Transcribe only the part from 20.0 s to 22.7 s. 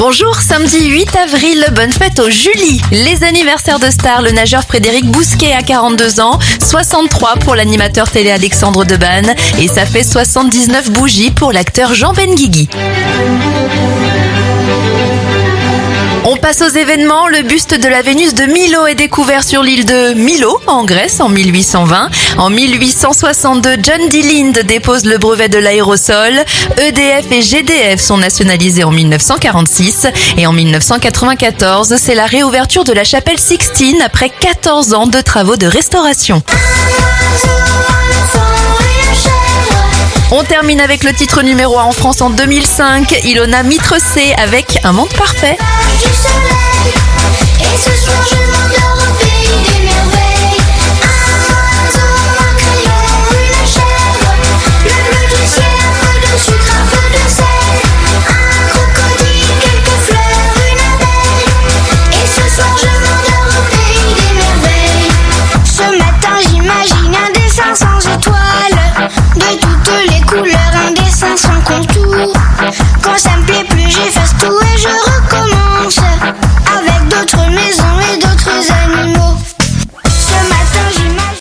Milo, en Grèce, en 1820. En